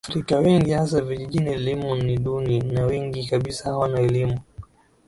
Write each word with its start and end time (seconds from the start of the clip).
frika 0.07 0.37
wengi 0.39 0.71
hasa 0.71 1.01
vijijini 1.01 1.49
elimu 1.53 1.95
ni 1.95 2.17
duni 2.17 2.59
na 2.61 2.85
wengi 2.85 3.25
kabisa 3.27 3.69
hawana 3.69 3.99
elimu 3.99 4.39